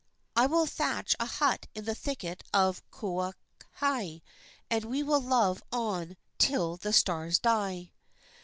[0.35, 4.23] I will thatch a hut in the thicket of Kaohai,
[4.67, 7.91] and we will love on till the stars die."